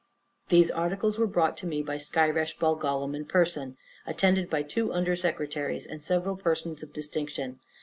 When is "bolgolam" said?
2.57-3.13